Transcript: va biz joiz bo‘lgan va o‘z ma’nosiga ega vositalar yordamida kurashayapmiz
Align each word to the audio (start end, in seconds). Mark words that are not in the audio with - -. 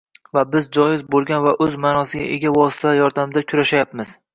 va 0.37 0.43
biz 0.55 0.67
joiz 0.77 1.03
bo‘lgan 1.17 1.45
va 1.45 1.55
o‘z 1.67 1.77
ma’nosiga 1.85 2.29
ega 2.41 2.57
vositalar 2.59 3.01
yordamida 3.05 3.51
kurashayapmiz 3.53 4.21